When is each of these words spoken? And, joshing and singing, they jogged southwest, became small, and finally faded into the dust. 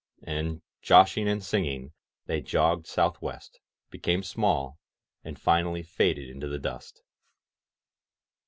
And, 0.23 0.63
joshing 0.81 1.27
and 1.27 1.43
singing, 1.43 1.93
they 2.25 2.41
jogged 2.41 2.87
southwest, 2.87 3.59
became 3.91 4.23
small, 4.23 4.79
and 5.23 5.37
finally 5.39 5.83
faded 5.83 6.27
into 6.27 6.47
the 6.47 6.57
dust. 6.57 7.03